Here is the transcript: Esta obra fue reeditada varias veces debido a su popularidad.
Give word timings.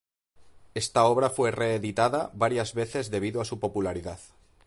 Esta 0.73 1.03
obra 1.05 1.29
fue 1.29 1.51
reeditada 1.51 2.31
varias 2.33 2.73
veces 2.73 3.11
debido 3.11 3.39
a 3.39 3.45
su 3.45 3.59
popularidad. 3.59 4.19